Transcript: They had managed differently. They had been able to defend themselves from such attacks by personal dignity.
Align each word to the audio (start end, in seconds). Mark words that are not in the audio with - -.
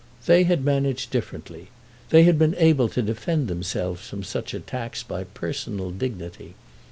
They 0.25 0.45
had 0.45 0.65
managed 0.65 1.11
differently. 1.11 1.67
They 2.09 2.23
had 2.23 2.39
been 2.39 2.55
able 2.57 2.89
to 2.89 3.03
defend 3.03 3.47
themselves 3.47 4.01
from 4.01 4.23
such 4.23 4.55
attacks 4.55 5.03
by 5.03 5.25
personal 5.25 5.91
dignity. 5.91 6.55